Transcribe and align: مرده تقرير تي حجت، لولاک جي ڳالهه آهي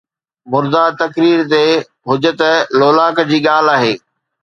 مرده 0.51 0.83
تقرير 1.01 1.39
تي 1.53 1.61
حجت، 2.07 2.41
لولاک 2.79 3.17
جي 3.29 3.39
ڳالهه 3.49 3.75
آهي 3.81 3.93